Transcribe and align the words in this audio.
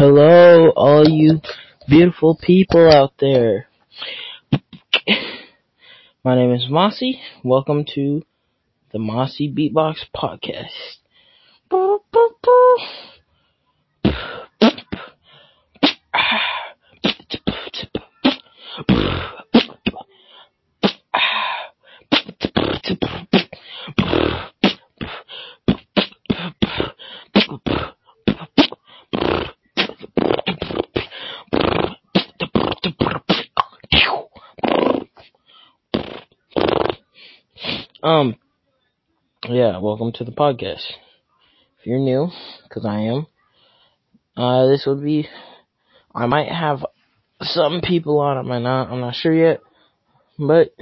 Hello, 0.00 0.70
all 0.76 1.06
you 1.06 1.42
beautiful 1.86 2.34
people 2.34 2.90
out 2.90 3.12
there. 3.20 3.68
My 6.24 6.34
name 6.34 6.54
is 6.54 6.68
Mossy. 6.70 7.20
Welcome 7.44 7.84
to 7.96 8.22
the 8.92 8.98
Mossy 8.98 9.52
Beatbox 9.52 9.96
Podcast. 10.16 11.00
Um, 38.02 38.36
yeah, 39.46 39.78
welcome 39.78 40.12
to 40.12 40.24
the 40.24 40.30
podcast. 40.30 40.86
If 41.78 41.86
you're 41.86 41.98
new, 41.98 42.28
cause 42.72 42.86
I 42.86 43.00
am, 43.00 43.26
uh, 44.36 44.66
this 44.68 44.84
would 44.86 45.02
be, 45.04 45.28
I 46.14 46.24
might 46.24 46.48
have 46.48 46.86
some 47.42 47.82
people 47.82 48.18
on, 48.20 48.38
I 48.38 48.42
might 48.42 48.62
not, 48.62 48.90
I'm 48.90 49.00
not 49.00 49.14
sure 49.14 49.34
yet, 49.34 49.60
but 50.38 50.74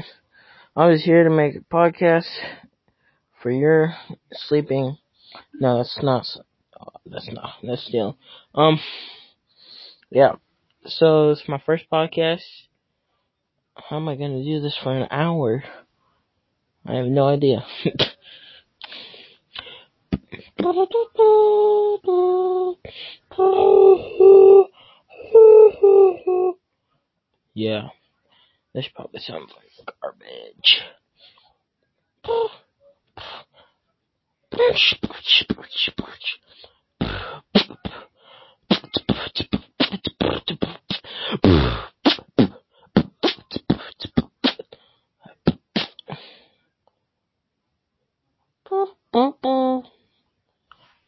I 0.76 0.86
was 0.86 1.02
here 1.02 1.24
to 1.24 1.30
make 1.30 1.56
a 1.56 1.74
podcast 1.74 2.28
for 3.42 3.50
your 3.50 3.94
sleeping, 4.32 4.98
no, 5.54 5.78
that's 5.78 5.98
not, 6.00 6.26
that's 7.06 7.28
not, 7.32 7.54
that's 7.64 7.84
still, 7.84 8.16
um, 8.54 8.78
yeah, 10.10 10.34
so 10.86 11.30
it's 11.30 11.48
my 11.48 11.60
first 11.64 11.84
podcast, 11.92 12.42
how 13.74 13.96
am 13.96 14.08
I 14.08 14.16
gonna 14.16 14.42
do 14.42 14.60
this 14.60 14.76
for 14.82 14.96
an 14.96 15.06
hour? 15.10 15.62
I 16.86 16.96
have 16.96 17.06
no 17.06 17.28
idea. 17.28 17.64
yeah, 27.54 27.88
this 28.74 28.88
probably 28.94 29.20
sounds 29.20 29.52
like 29.56 29.68
garbage. 30.00 30.80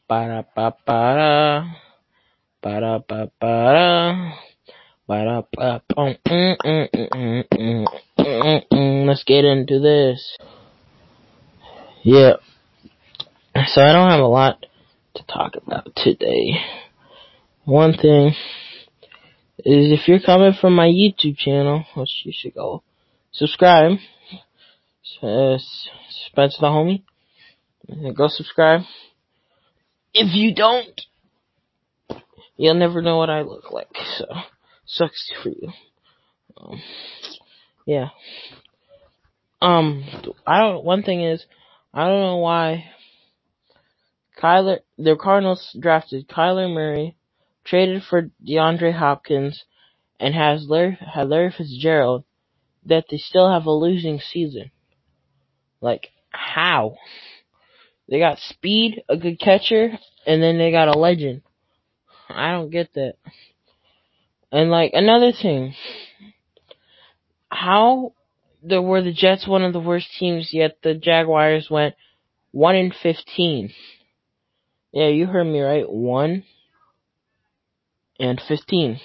Para 0.06 0.42
pa 0.42 0.70
para 0.70 1.64
para 2.61 3.00
pa 3.00 3.28
para 3.38 4.36
para 5.06 5.42
pa 5.48 5.80
Let's 9.06 9.24
get 9.24 9.44
into 9.44 9.80
this. 9.80 10.36
Yeah. 12.02 12.34
So 13.68 13.80
I 13.83 13.92
don't 13.92 14.11
have 14.11 14.20
a 14.20 14.27
lot 14.27 14.66
to 15.14 15.22
talk 15.24 15.56
about 15.56 15.94
today. 15.96 16.61
One 17.64 17.96
thing 17.96 18.34
is 19.64 19.92
if 19.92 20.08
you're 20.08 20.20
coming 20.20 20.53
from 20.61 20.75
my 20.75 20.86
YouTube 20.86 21.36
channel, 21.36 21.84
which 21.97 22.22
you 22.25 22.33
should 22.34 22.55
go 22.55 22.83
subscribe. 23.33 23.98
Uh, 25.23 25.58
Spencer 26.27 26.58
the 26.61 26.67
homie. 26.67 27.02
Go 28.14 28.29
subscribe. 28.29 28.83
If 30.12 30.34
you 30.34 30.55
don't, 30.55 31.01
you'll 32.57 32.74
never 32.74 33.02
know 33.02 33.17
what 33.17 33.30
I 33.30 33.42
look 33.42 33.73
like. 33.73 33.95
So, 34.17 34.27
sucks 34.86 35.33
for 35.42 35.51
you. 35.51 35.68
Um, 36.57 36.80
yeah. 37.86 38.08
Um, 39.63 40.05
I 40.46 40.61
don't, 40.61 40.84
one 40.84 41.02
thing 41.02 41.23
is, 41.23 41.45
I 41.92 42.07
don't 42.07 42.23
know 42.23 42.36
why 42.39 42.84
Kyler, 44.40 44.79
the 44.96 45.17
Cardinals 45.20 45.77
drafted 45.79 46.29
Kyler 46.29 46.73
Murray, 46.73 47.17
traded 47.64 48.02
for 48.02 48.30
DeAndre 48.46 48.92
Hopkins, 48.92 49.64
and 50.18 50.34
has 50.34 50.66
Larry, 50.68 50.98
had 51.00 51.28
Larry 51.28 51.52
Fitzgerald, 51.56 52.24
that 52.86 53.04
they 53.10 53.18
still 53.18 53.50
have 53.50 53.66
a 53.66 53.70
losing 53.70 54.20
season. 54.20 54.70
Like, 55.80 56.08
how? 56.30 56.96
They 58.08 58.18
got 58.18 58.38
speed, 58.38 59.02
a 59.08 59.16
good 59.16 59.38
catcher, 59.38 59.98
and 60.26 60.42
then 60.42 60.58
they 60.58 60.70
got 60.70 60.88
a 60.88 60.98
legend. 60.98 61.42
I 62.28 62.52
don't 62.52 62.70
get 62.70 62.92
that. 62.94 63.14
And 64.52 64.70
like 64.70 64.92
another 64.94 65.32
thing, 65.32 65.74
how 67.48 68.14
the, 68.62 68.82
were 68.82 69.02
the 69.02 69.12
Jets 69.12 69.46
one 69.46 69.62
of 69.62 69.72
the 69.72 69.80
worst 69.80 70.08
teams 70.18 70.50
yet 70.52 70.78
the 70.82 70.94
Jaguars 70.94 71.68
went 71.70 71.94
one 72.50 72.74
in 72.74 72.92
fifteen? 73.02 73.70
Yeah, 74.92 75.08
you 75.08 75.27
heard 75.27 75.44
me 75.44 75.60
right. 75.60 75.88
One 75.88 76.42
and 78.20 78.41
fifteen. 78.47 79.01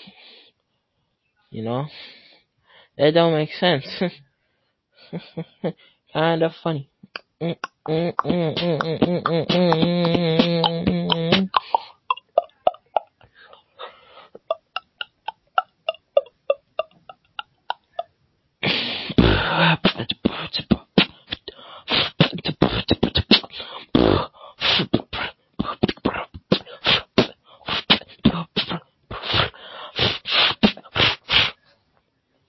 You 1.50 1.64
know, 1.64 1.86
that 2.98 3.14
don't 3.14 3.34
make 3.34 3.52
sense. 3.53 3.88
kind 6.14 6.44
of 6.44 6.52
funny. 6.62 6.90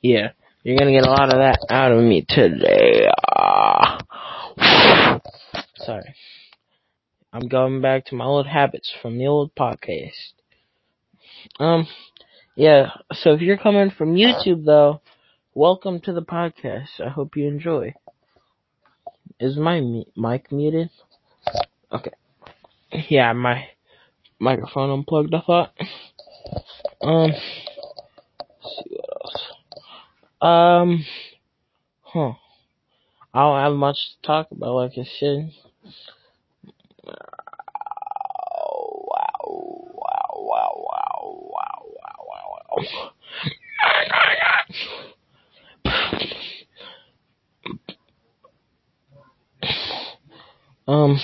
Yeah, 0.06 0.30
you're 0.62 0.78
gonna 0.78 0.92
get 0.92 1.04
a 1.04 1.10
lot 1.10 1.34
of 1.34 1.40
that 1.40 1.66
out 1.68 1.90
of 1.90 2.00
me 2.00 2.24
today. 2.28 3.08
Ah. 3.28 3.98
Sorry. 5.78 6.14
I'm 7.32 7.48
going 7.48 7.80
back 7.80 8.06
to 8.06 8.14
my 8.14 8.24
old 8.24 8.46
habits 8.46 8.94
from 9.02 9.18
the 9.18 9.26
old 9.26 9.52
podcast. 9.56 10.12
Um, 11.58 11.88
yeah, 12.54 12.90
so 13.14 13.32
if 13.32 13.40
you're 13.40 13.56
coming 13.56 13.90
from 13.90 14.14
YouTube 14.14 14.64
though, 14.64 15.00
welcome 15.54 15.98
to 16.02 16.12
the 16.12 16.22
podcast. 16.22 17.00
I 17.04 17.08
hope 17.08 17.34
you 17.34 17.48
enjoy. 17.48 17.92
Is 19.40 19.56
my 19.56 19.80
mic 20.14 20.52
muted? 20.52 20.90
Okay. 21.90 22.12
Yeah, 23.08 23.32
my 23.32 23.70
microphone 24.38 24.90
unplugged, 24.90 25.34
I 25.34 25.40
thought. 25.40 25.72
Um. 27.02 27.32
Um, 30.46 31.04
huh. 32.02 32.34
I 33.34 33.40
don't 33.40 33.60
have 33.60 33.72
much 33.72 33.96
to 33.96 34.26
talk 34.26 34.46
about 34.52 34.74
like 34.74 34.92
I 34.96 35.04
said. 35.18 35.50
Um, 50.86 51.18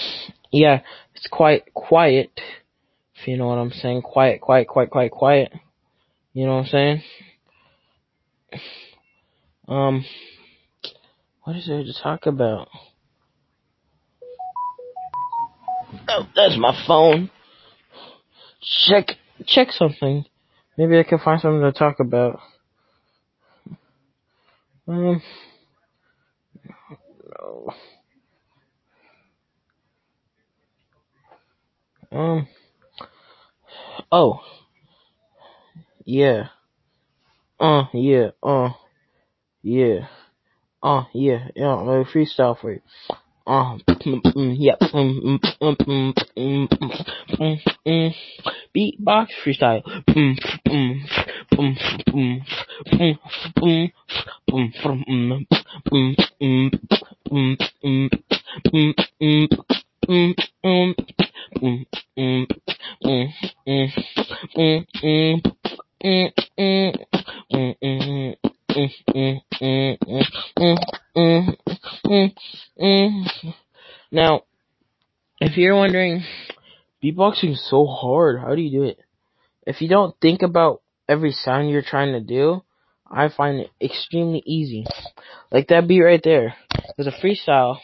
yeah, 0.51 0.81
it's 1.15 1.29
quite 1.31 1.73
quiet. 1.75 2.33
If 3.15 3.29
you 3.29 3.37
know 3.37 3.47
what 3.47 3.59
I'm 3.59 3.71
saying. 3.71 4.03
Quiet, 4.03 4.41
quiet, 4.41 4.67
quiet, 4.67 4.91
quiet, 4.91 5.13
quiet. 5.13 5.53
You 6.33 6.47
know 6.47 6.55
what 6.57 6.63
I'm 6.63 6.67
saying? 6.67 7.03
Um, 9.69 10.05
what 11.45 11.57
is 11.57 11.67
there 11.67 11.83
to 11.83 11.93
talk 12.03 12.27
about? 12.27 12.69
Oh, 16.09 16.27
that's 16.35 16.57
my 16.59 16.77
phone. 16.87 17.31
Check, 18.87 19.17
check 19.47 19.69
something. 19.73 20.25
Maybe 20.77 20.99
I 20.99 21.03
can 21.03 21.19
find 21.19 21.41
something 21.41 21.63
to 21.63 21.73
talk 21.73 22.01
about. 22.01 22.41
Um, 24.89 25.23
no. 27.41 27.73
Um, 32.11 32.49
oh, 34.11 34.41
yeah. 36.05 36.49
Uh, 37.59 37.85
yeah, 37.95 38.31
uh, 38.43 38.71
yeah. 39.63 40.09
Uh, 40.83 41.05
yeah, 41.15 41.49
yeah, 41.55 41.69
I'm 41.69 41.87
gonna 41.87 42.05
freestyle 42.05 42.59
for 42.59 42.73
you. 42.73 42.81
Uh, 43.47 43.79
yeah. 44.59 44.77
Beatbox 48.75 49.29
freestyle. 49.45 49.83
Now, 74.11 74.43
if 75.41 75.57
you're 75.57 75.77
wondering, 75.77 76.25
beatboxing 77.03 77.53
is 77.53 77.69
so 77.69 77.87
hard. 77.87 78.41
How 78.41 78.55
do 78.55 78.61
you 78.63 78.71
do 78.81 78.85
it? 78.85 78.99
If 79.67 79.81
you 79.81 79.89
don't 79.89 80.15
think 80.21 80.43
about 80.43 80.83
every 81.09 81.33
sound 81.33 81.71
you're 81.71 81.83
trying 81.83 82.13
to 82.13 82.21
do, 82.21 82.63
I 83.11 83.29
find 83.29 83.61
it 83.61 83.71
extremely 83.81 84.43
easy. 84.47 84.87
Like 85.51 85.69
that 85.69 85.87
beat 85.87 86.01
right 86.01 86.23
there 86.23 86.55
it's 86.99 87.09
a 87.09 87.21
freestyle, 87.27 87.79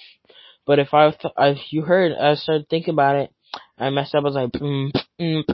but 0.67 0.79
if 0.79 0.93
I, 0.93 1.11
th- 1.11 1.35
if 1.39 1.73
you 1.73 1.83
heard, 1.83 2.13
I 2.13 2.35
started 2.35 2.69
thinking 2.69 2.95
about 2.95 3.17
it. 3.17 3.31
I 3.79 3.91
messed 3.91 4.15
up. 4.15 4.23
I 4.23 4.25
was 4.25 4.35
like, 4.35 4.53
mm, 4.53 4.91
mm, 5.21 5.45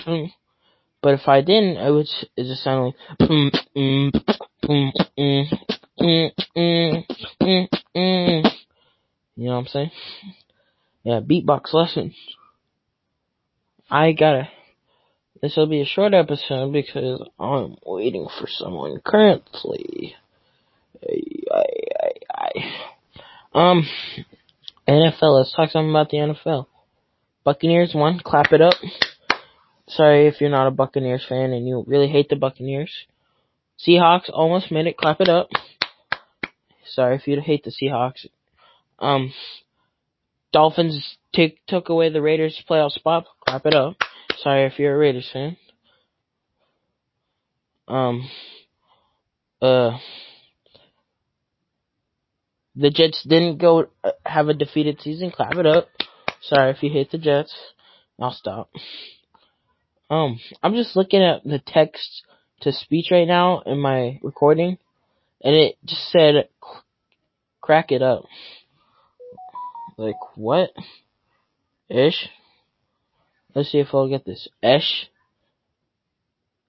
mm, 0.00 0.30
but 1.02 1.14
if 1.14 1.28
I 1.28 1.40
didn't, 1.40 1.76
I 1.78 1.90
would 1.90 2.08
just 2.36 2.64
sound 2.64 2.94
like 3.20 4.47
mm, 4.64 4.92
mm, 5.18 5.44
mm. 7.96 8.52
You 9.36 9.44
know 9.44 9.52
what 9.52 9.58
I'm 9.58 9.66
saying? 9.66 9.90
Yeah, 11.04 11.20
beatbox 11.20 11.72
lessons. 11.72 12.14
I 13.90 14.12
gotta. 14.12 14.48
This 15.40 15.56
will 15.56 15.68
be 15.68 15.80
a 15.80 15.86
short 15.86 16.14
episode 16.14 16.72
because 16.72 17.22
I'm 17.38 17.76
waiting 17.86 18.26
for 18.38 18.48
someone 18.48 19.00
currently. 19.04 20.16
I, 21.02 21.22
I, 21.54 22.12
I, 22.34 23.70
um, 23.70 23.86
NFL. 24.88 25.38
Let's 25.38 25.54
talk 25.54 25.70
something 25.70 25.90
about 25.90 26.10
the 26.10 26.16
NFL. 26.16 26.66
Buccaneers 27.44 27.92
won. 27.94 28.20
Clap 28.24 28.52
it 28.52 28.60
up. 28.60 28.74
Sorry 29.86 30.26
if 30.26 30.40
you're 30.40 30.50
not 30.50 30.66
a 30.66 30.72
Buccaneers 30.72 31.24
fan 31.28 31.52
and 31.52 31.66
you 31.66 31.84
really 31.86 32.08
hate 32.08 32.28
the 32.28 32.36
Buccaneers. 32.36 32.90
Seahawks 33.86 34.30
almost 34.32 34.70
made 34.70 34.86
it. 34.86 34.96
Clap 34.96 35.20
it 35.20 35.28
up. 35.28 35.48
Sorry 36.84 37.16
if 37.16 37.26
you 37.26 37.40
hate 37.40 37.64
the 37.64 37.70
Seahawks. 37.70 38.26
Um, 38.98 39.32
Dolphins 40.52 41.16
t- 41.34 41.58
took 41.66 41.88
away 41.88 42.10
the 42.10 42.22
Raiders' 42.22 42.62
playoff 42.68 42.92
spot. 42.92 43.26
Clap 43.46 43.66
it 43.66 43.74
up. 43.74 43.96
Sorry 44.38 44.64
if 44.64 44.78
you're 44.78 44.94
a 44.94 44.98
Raiders 44.98 45.28
fan. 45.32 45.56
Um, 47.86 48.28
uh, 49.62 49.98
the 52.76 52.90
Jets 52.90 53.24
didn't 53.28 53.58
go 53.58 53.88
uh, 54.04 54.10
have 54.24 54.48
a 54.48 54.54
defeated 54.54 55.00
season. 55.00 55.30
Clap 55.30 55.54
it 55.54 55.66
up. 55.66 55.88
Sorry 56.40 56.70
if 56.70 56.82
you 56.82 56.90
hate 56.90 57.10
the 57.10 57.18
Jets. 57.18 57.54
I'll 58.20 58.32
stop. 58.32 58.70
Um, 60.10 60.40
I'm 60.62 60.74
just 60.74 60.96
looking 60.96 61.22
at 61.22 61.44
the 61.44 61.60
text 61.64 62.22
to 62.60 62.72
speech 62.72 63.10
right 63.10 63.26
now 63.26 63.62
in 63.66 63.78
my 63.78 64.18
recording, 64.22 64.78
and 65.42 65.54
it 65.54 65.76
just 65.84 66.10
said, 66.10 66.48
"Crack 67.60 67.92
it 67.92 68.02
up." 68.02 68.24
Like 69.96 70.36
what? 70.36 70.70
Ish. 71.88 72.28
Let's 73.54 73.72
see 73.72 73.78
if 73.78 73.88
I'll 73.92 74.08
get 74.08 74.24
this. 74.24 74.48
Esh. 74.62 75.06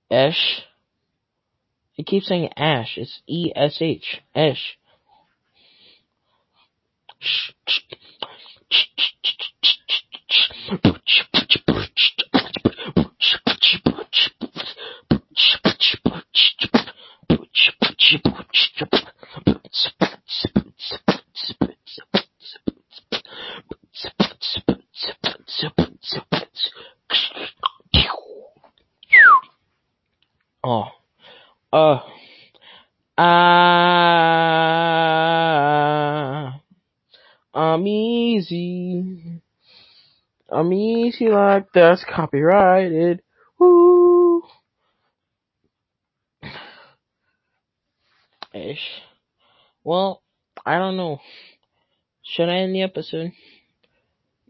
Esh. 0.10 0.64
It 1.98 2.08
keeps 2.08 2.28
saying 2.28 2.50
ash. 2.56 2.98
It's 2.98 3.22
E 3.28 3.52
S 3.56 3.78
H. 3.82 4.22
Esh. 4.34 4.78
Uh. 31.72 32.00
Ah. 33.18 33.70
I'm 37.54 37.86
easy. 37.86 39.42
I'm 40.50 40.74
easy 40.74 41.30
like 41.30 41.68
that's 41.74 42.04
copyrighted. 42.06 43.22
Woo. 43.60 44.42
Ish. 48.54 49.04
Well, 49.84 50.24
I 50.66 50.80
don't 50.80 50.98
know. 50.98 51.20
Should 52.24 52.50
I 52.50 52.58
end 52.58 52.74
the 52.74 52.82
episode? 52.82 53.32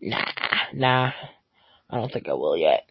Nah, 0.02 0.26
nah. 0.74 1.12
I 1.90 1.98
don't 1.98 2.12
think 2.12 2.30
I 2.30 2.34
will 2.34 2.56
yet. 2.56 2.90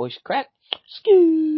Voice 0.00 0.18
crack. 0.24 0.48
Skoo. 0.88 1.49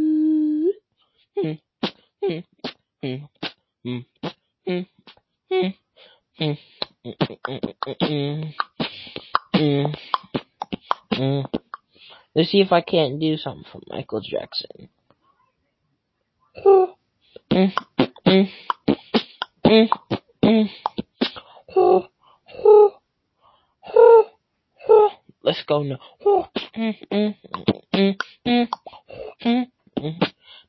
Let's 12.35 12.51
see 12.51 12.61
if 12.61 12.73
I 12.73 12.81
can't 12.81 13.21
do 13.21 13.37
something 13.37 13.65
from 13.71 13.83
Michael 13.89 14.21
Jackson. 14.21 14.89
Let's 25.43 25.63
go 25.67 25.83
now. 25.83 25.99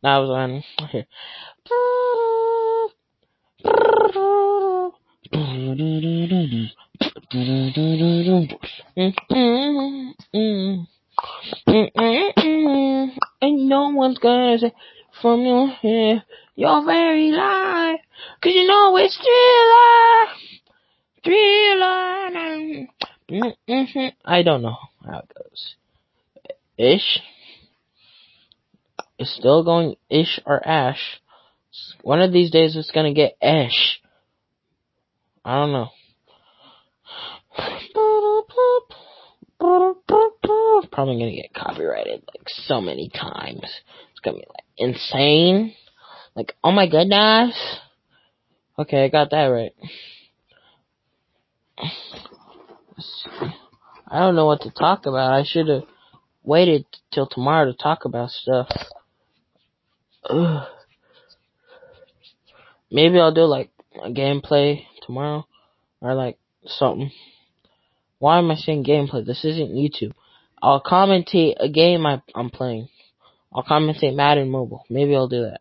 Now 0.04 0.18
I 0.18 0.20
was 0.20 0.30
on. 0.30 0.64
Here. 0.92 1.06
And 13.42 13.70
no 13.70 13.90
one's 13.90 14.20
gonna 14.20 14.58
say 14.60 14.74
from 15.22 15.42
your 15.42 15.68
hair, 15.68 16.24
you're 16.56 16.86
very 16.86 17.32
live, 17.32 18.00
cause 18.42 18.54
you 18.54 18.68
know 18.68 18.98
it's 18.98 19.18
thriller, 19.18 20.28
thriller. 21.24 22.88
I 24.26 24.44
don't 24.44 24.62
know 24.64 24.78
how 25.06 25.20
it 25.20 25.34
goes. 25.34 25.76
Ish. 26.78 27.22
Still 29.38 29.64
going 29.64 29.96
ish 30.10 30.40
or 30.46 30.66
ash. 30.68 31.20
One 32.02 32.22
of 32.22 32.32
these 32.32 32.52
days 32.52 32.76
it's 32.76 32.92
gonna 32.92 33.14
get 33.14 33.38
ash. 33.42 34.00
I 35.44 35.56
don't 35.56 35.72
know. 35.72 35.90
Probably 40.92 41.18
gonna 41.18 41.36
get 41.36 41.54
copyrighted 41.54 42.24
like 42.28 42.48
so 42.48 42.82
many 42.82 43.10
times. 43.10 43.64
It's 44.12 44.20
gonna 44.24 44.38
be 44.38 44.46
like 44.48 44.66
insane. 44.78 45.74
Like, 46.36 46.56
oh 46.64 46.72
my 46.72 46.88
goodness. 46.88 47.56
Okay, 48.78 49.04
I 49.06 49.10
got 49.10 49.32
that 49.32 49.46
right. 49.46 49.74
I 54.08 54.20
don't 54.20 54.36
know 54.36 54.46
what 54.46 54.62
to 54.62 54.72
talk 54.72 55.06
about. 55.06 55.34
I 55.34 55.44
should 55.44 55.68
have 55.68 55.84
waited 56.44 56.86
till 57.12 57.28
tomorrow 57.28 57.66
to 57.72 57.78
talk 57.78 58.06
about 58.06 58.30
stuff. 58.30 58.68
Ugh. 60.30 60.68
Maybe 62.92 63.20
I'll 63.20 63.34
do 63.34 63.46
like 63.46 63.72
a 64.04 64.10
gameplay 64.10 64.86
tomorrow 65.02 65.48
or 66.00 66.14
like 66.14 66.38
something. 66.66 67.12
Why 68.20 68.38
am 68.38 68.52
I 68.52 68.56
saying 68.56 68.86
gameplay? 68.86 69.26
This 69.26 69.44
isn't 69.44 69.74
YouTube. 69.74 70.14
I'll 70.62 70.82
commentate 70.82 71.56
a 71.60 71.68
game 71.68 72.06
I, 72.06 72.22
I'm 72.36 72.50
playing. 72.50 72.88
I'll 73.54 73.64
commentate 73.64 74.16
Madden 74.16 74.50
Mobile. 74.50 74.86
Maybe 74.90 75.16
I'll 75.16 75.28
do 75.28 75.42
that. 75.42 75.60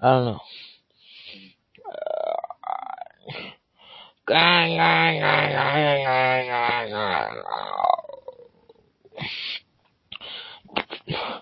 I 0.00 0.10
don't 0.10 0.24
know. 0.24 0.40
Bill, 11.06 11.18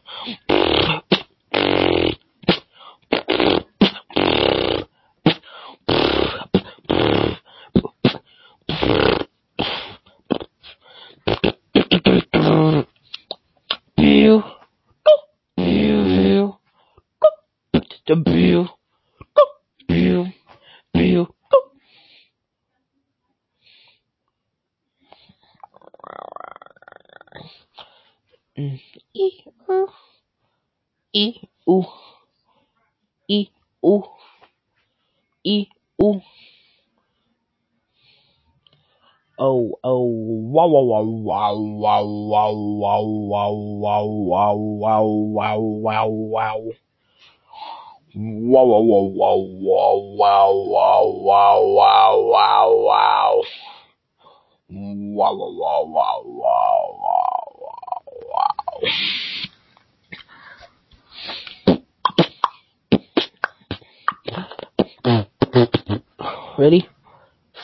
Ready? 66.58 66.88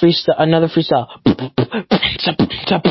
Freestyle, 0.01 0.35
another 0.39 0.69
freestyle. 0.69 1.09
O 2.65 2.69
sea, 2.69 2.83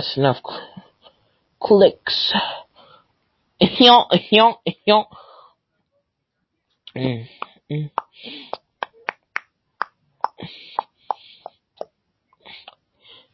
that's 0.00 0.16
enough 0.16 0.38
clicks. 1.60 2.32
Yonk, 3.60 4.06
yonk, 4.32 4.56
yonk. 4.88 5.06
Mm, 6.96 7.26
mm. 7.70 7.90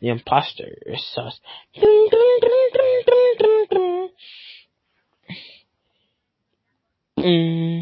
The 0.00 0.08
imposter 0.08 0.76
sauce. 0.96 1.38
Dun, 1.80 2.08
dun, 2.11 2.40
dun, 2.40 2.70
dun, 2.75 3.02
dun, 3.06 3.37
dun, 3.38 3.66
dun. 3.70 4.08
Mm. 7.18 7.75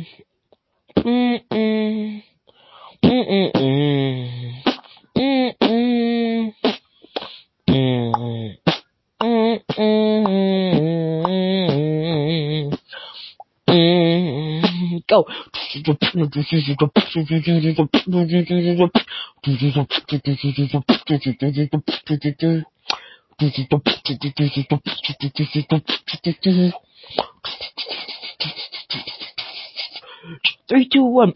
Three, 30.69 30.89
two, 30.89 31.05
one. 31.05 31.33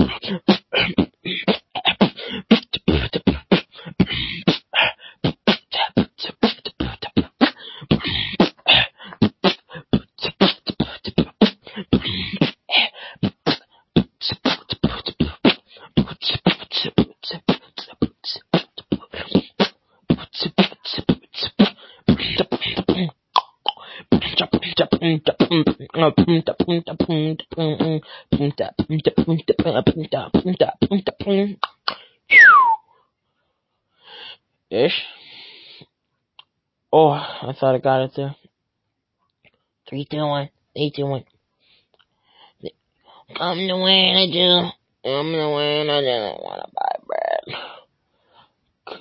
Ish. 34.70 35.02
Oh, 36.92 37.10
I 37.10 37.52
thought 37.58 37.74
I 37.74 37.78
got 37.78 38.02
it 38.02 38.12
there. 38.16 38.36
Three, 39.88 40.06
two, 40.08 40.18
one. 40.18 40.50
Three, 40.74 40.92
two, 40.94 41.06
one. 41.06 41.24
Come 43.36 43.66
the 43.66 43.76
way 43.76 44.14
I 44.14 44.26
do. 44.30 44.70
Come 45.04 45.32
the 45.32 45.48
way 45.50 45.80
I 45.82 46.00
just 46.00 46.42
wanna 46.42 46.68
buy 46.74 46.94
bread. 47.06 48.98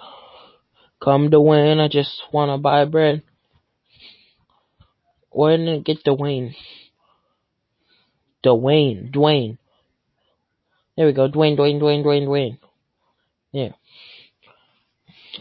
Come 1.03 1.31
to 1.31 1.39
win, 1.39 1.79
I 1.79 1.87
just 1.87 2.21
wanna 2.33 2.57
buy 2.57 2.85
bread. 2.85 3.21
Where 5.29 5.57
did 5.57 5.67
it 5.67 5.83
get 5.85 6.03
Dwayne? 6.03 6.55
Dwayne, 8.51 9.11
Dwayne. 9.11 9.57
There 10.95 11.05
we 11.05 11.13
go, 11.13 11.29
Dwayne, 11.29 11.57
Dwayne, 11.57 11.79
Dwayne, 11.79 12.03
Dwayne, 12.03 12.27
Dwayne. 12.27 12.57
Yeah. 13.51 13.71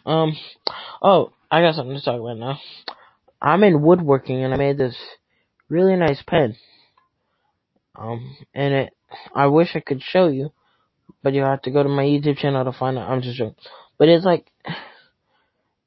Um. 0.05 0.37
Oh, 1.03 1.33
I 1.51 1.61
got 1.61 1.75
something 1.75 1.97
to 1.97 2.03
talk 2.03 2.21
about 2.21 2.39
now. 2.39 2.59
I'm 3.41 3.63
in 3.65 3.83
woodworking 3.83 4.43
and 4.43 4.53
I 4.53 4.57
made 4.57 4.79
this 4.79 4.97
really 5.69 5.97
nice 5.97 6.23
pen. 6.27 6.57
Um, 7.95 8.37
and 8.55 8.75
it, 8.75 8.93
I 9.35 9.47
wish 9.47 9.71
I 9.75 9.81
could 9.81 10.03
show 10.03 10.29
you, 10.29 10.53
but 11.23 11.33
you'll 11.33 11.47
have 11.47 11.63
to 11.63 11.71
go 11.71 11.83
to 11.83 11.89
my 11.89 12.05
YouTube 12.05 12.39
channel 12.39 12.65
to 12.65 12.73
find 12.73 12.99
out. 12.99 13.09
I'm 13.09 13.23
just 13.23 13.39
joking. 13.39 13.55
But 13.99 14.09
it's 14.09 14.25
like, 14.25 14.51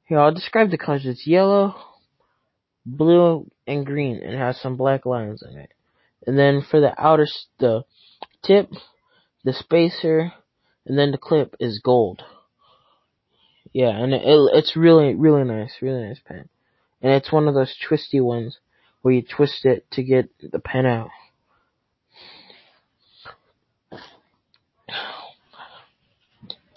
here, 0.04 0.18
I'll 0.18 0.34
describe 0.34 0.70
the 0.70 0.78
colors. 0.78 1.02
It's 1.04 1.26
yellow, 1.26 1.76
blue, 2.84 3.48
and 3.66 3.86
green, 3.86 4.16
and 4.16 4.34
it 4.34 4.38
has 4.38 4.60
some 4.60 4.76
black 4.76 5.06
lines 5.06 5.42
in 5.48 5.58
it. 5.58 5.70
And 6.26 6.38
then 6.38 6.62
for 6.68 6.80
the 6.80 6.92
outer, 6.98 7.26
the 7.58 7.84
tip, 8.44 8.70
the 9.44 9.52
spacer, 9.52 10.32
and 10.86 10.98
then 10.98 11.10
the 11.10 11.18
clip 11.18 11.54
is 11.60 11.80
gold. 11.82 12.22
Yeah, 13.72 13.90
and 13.90 14.12
it, 14.12 14.22
it's 14.24 14.76
really, 14.76 15.14
really 15.14 15.44
nice, 15.44 15.74
really 15.80 16.08
nice 16.08 16.20
pen. 16.24 16.48
And 17.02 17.12
it's 17.12 17.32
one 17.32 17.48
of 17.48 17.54
those 17.54 17.74
twisty 17.86 18.20
ones 18.20 18.58
where 19.02 19.14
you 19.14 19.22
twist 19.22 19.64
it 19.64 19.90
to 19.92 20.02
get 20.02 20.28
the 20.40 20.58
pen 20.58 20.86
out. 20.86 21.10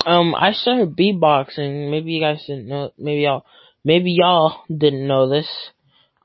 Um, 0.06 0.36
I 0.36 0.52
started 0.52 0.96
beatboxing. 0.98 1.90
Maybe 1.90 2.12
you 2.12 2.22
guys 2.22 2.44
didn't 2.46 2.68
know. 2.68 2.92
Maybe 2.98 3.22
y'all, 3.22 3.46
maybe 3.84 4.12
y'all 4.12 4.64
didn't 4.70 5.08
know 5.08 5.30
this. 5.30 5.48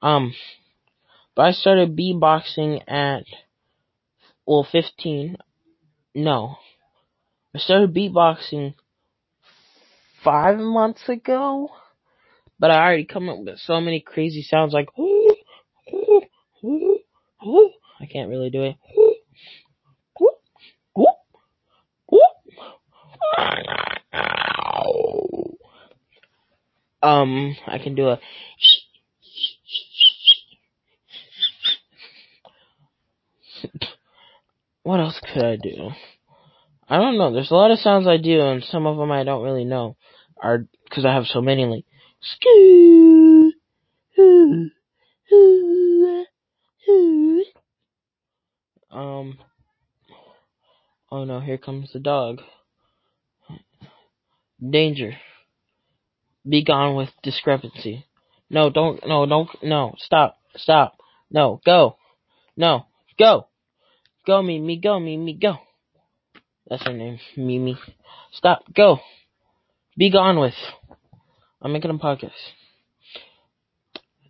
Um, 0.03 0.35
but 1.39 1.47
I 1.47 1.53
started 1.53 1.97
beatboxing 1.97 2.83
at 2.89 3.23
well, 4.45 4.67
15. 4.73 5.37
No, 6.17 6.57
I 7.55 7.61
started 7.61 7.95
beatboxing 7.95 8.75
five 10.25 10.59
months 10.59 11.09
ago, 11.09 11.69
but 12.59 12.73
I 12.73 12.85
already 12.85 13.05
come 13.05 13.29
up 13.29 13.39
with 13.39 13.61
so 13.61 13.81
many 13.81 14.01
crazy 14.01 14.43
sounds 14.43 14.73
like 14.73 14.89
ooh, 14.99 15.37
ooh, 15.95 16.23
ooh, 16.65 16.99
ooh. 17.47 17.71
I 18.01 18.07
can't 18.07 18.31
really 18.31 18.51
do 18.51 18.65
it. 18.65 18.75
Um, 27.01 27.57
I 27.69 27.79
can 27.79 27.95
do 27.95 28.09
a. 28.09 28.19
what 34.89 35.01
else 35.01 35.21
could 35.21 35.45
I 35.45 35.57
do? 35.57 35.91
I 36.89 36.97
don't 36.97 37.19
know. 37.19 37.31
There's 37.31 37.51
a 37.51 37.55
lot 37.55 37.71
of 37.71 37.79
sounds 37.79 38.07
I 38.07 38.17
do, 38.17 38.41
and 38.41 38.65
some 38.65 38.87
of 38.87 38.97
them 38.97 39.13
I 39.13 39.23
don't 39.23 39.45
really 39.45 39.67
know, 39.67 39.99
are 40.43 40.65
because 40.85 41.05
I 41.05 41.13
have 41.13 41.27
so 41.27 41.43
many. 41.43 41.67
Like, 41.67 41.85
skoo, 42.25 43.51
um. 48.91 49.39
Oh 51.13 51.25
no! 51.25 51.41
Here 51.41 51.59
comes 51.59 51.93
the 51.93 52.01
dog. 52.01 52.41
Danger. 54.59 55.19
Be 56.49 56.65
gone 56.65 56.97
with 56.97 57.11
discrepancy. 57.23 58.07
No, 58.49 58.71
don't. 58.71 59.07
No, 59.07 59.27
don't. 59.27 59.51
No, 59.63 59.97
stop. 59.99 60.39
Stop. 60.57 60.97
No, 61.31 61.61
go. 61.67 61.99
No, 62.57 62.87
go. 63.19 63.48
Go, 64.29 64.43
Mimi. 64.43 64.77
Go, 64.77 65.01
Mimi. 65.01 65.33
Go. 65.33 65.57
That's 66.69 66.85
her 66.87 66.93
name, 66.93 67.19
Mimi. 67.35 67.79
Stop. 68.31 68.63
Go. 68.75 68.99
Be 69.97 70.11
gone 70.11 70.39
with. 70.39 70.53
I'm 71.63 71.73
making 71.73 71.91
a 71.91 71.95
podcast. 71.95 72.33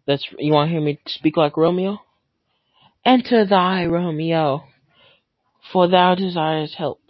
That's 0.07 0.25
you 0.38 0.52
want 0.52 0.69
to 0.69 0.73
hear 0.73 0.81
me 0.81 1.00
speak 1.09 1.37
like 1.37 1.57
Romeo? 1.57 1.99
Enter 3.05 3.45
thy 3.45 3.87
Romeo, 3.87 4.67
for 5.73 5.88
thou 5.88 6.14
desires 6.14 6.76
help. 6.78 7.00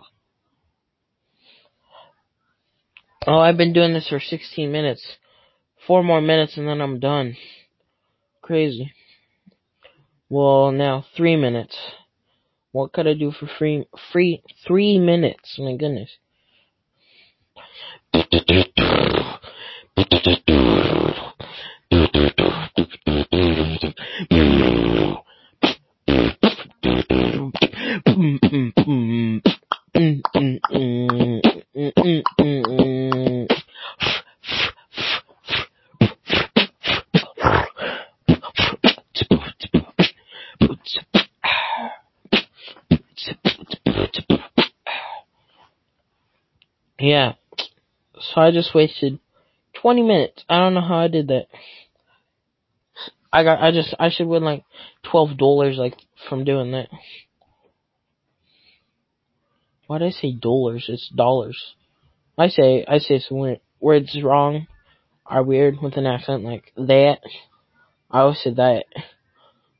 Oh, 3.26 3.38
I've 3.38 3.58
been 3.58 3.74
doing 3.74 3.92
this 3.92 4.08
for 4.08 4.18
16 4.18 4.72
minutes. 4.72 5.04
Four 5.86 6.02
more 6.02 6.22
minutes 6.22 6.56
and 6.56 6.66
then 6.66 6.80
I'm 6.80 7.00
done. 7.00 7.36
Crazy. 8.40 8.94
Well, 10.30 10.72
now 10.72 11.04
three 11.14 11.36
minutes. 11.36 11.76
What 12.72 12.92
could 12.92 13.06
I 13.06 13.14
do 13.14 13.30
for 13.32 13.46
free? 13.58 13.86
Free 14.12 14.42
three 14.66 14.98
minutes. 14.98 15.58
My 15.58 15.74
goodness. 15.76 16.10
Yeah. 46.98 47.34
So 48.20 48.40
I 48.40 48.50
just 48.50 48.74
wasted 48.74 49.18
20 49.80 50.02
minutes. 50.02 50.44
I 50.48 50.58
don't 50.58 50.74
know 50.74 50.80
how 50.80 50.98
I 50.98 51.08
did 51.08 51.28
that. 51.28 51.46
I 53.32 53.44
got, 53.44 53.62
I 53.62 53.70
just, 53.70 53.94
I 53.98 54.10
should 54.10 54.26
win 54.26 54.42
like 54.42 54.64
$12 55.12 55.76
like 55.76 55.94
from 56.28 56.44
doing 56.44 56.72
that. 56.72 56.88
Why 59.86 59.98
did 59.98 60.08
I 60.08 60.10
say 60.10 60.32
dollars? 60.32 60.86
It's 60.88 61.08
dollars. 61.08 61.74
I 62.36 62.48
say, 62.48 62.84
I 62.86 62.98
say 62.98 63.18
some 63.20 63.56
words 63.80 64.18
wrong 64.22 64.66
are 65.26 65.42
weird 65.42 65.80
with 65.80 65.96
an 65.96 66.06
accent 66.06 66.44
like 66.44 66.72
that. 66.76 67.18
I 68.10 68.20
always 68.20 68.40
say 68.42 68.54
that 68.54 68.84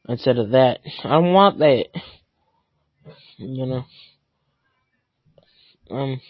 instead 0.09 0.39
of 0.39 0.51
that. 0.51 0.81
I 1.05 1.09
don't 1.11 1.33
want 1.33 1.59
that. 1.59 1.87
You 3.39 3.67
know. 3.67 3.85
Um. 5.91 6.21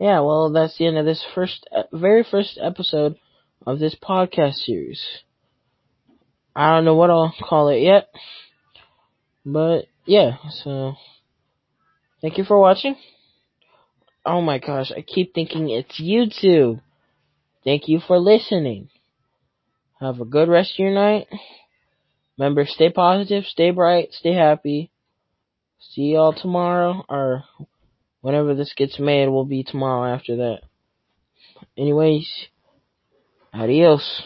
Yeah. 0.00 0.20
Well, 0.20 0.50
that's 0.50 0.76
the 0.78 0.86
end 0.86 0.98
of 0.98 1.04
this 1.04 1.24
first, 1.34 1.68
uh, 1.70 1.82
very 1.92 2.24
first 2.24 2.58
episode 2.60 3.16
of 3.66 3.78
this 3.78 3.94
podcast 3.94 4.54
series. 4.54 5.04
I 6.56 6.74
don't 6.74 6.84
know 6.84 6.96
what 6.96 7.10
I'll 7.10 7.34
call 7.48 7.68
it 7.68 7.80
yet, 7.80 8.08
but 9.44 9.84
yeah. 10.06 10.38
So, 10.64 10.94
thank 12.20 12.38
you 12.38 12.44
for 12.44 12.58
watching. 12.58 12.96
Oh 14.24 14.40
my 14.40 14.58
gosh, 14.58 14.90
I 14.90 15.02
keep 15.02 15.34
thinking 15.34 15.68
it's 15.68 16.00
YouTube. 16.00 16.80
Thank 17.64 17.88
you 17.88 18.00
for 18.00 18.18
listening. 18.18 18.88
Have 20.00 20.20
a 20.20 20.24
good 20.24 20.48
rest 20.48 20.72
of 20.74 20.78
your 20.78 20.94
night. 20.94 21.26
Remember, 22.38 22.64
stay 22.66 22.90
positive, 22.90 23.44
stay 23.44 23.70
bright, 23.70 24.12
stay 24.12 24.32
happy. 24.32 24.90
See 25.78 26.12
y'all 26.14 26.32
tomorrow, 26.32 27.04
or 27.08 27.44
whenever 28.20 28.54
this 28.54 28.72
gets 28.76 28.98
made, 28.98 29.28
will 29.28 29.44
be 29.44 29.62
tomorrow 29.62 30.12
after 30.14 30.36
that. 30.36 30.60
Anyways, 31.76 32.28
adios. 33.52 34.22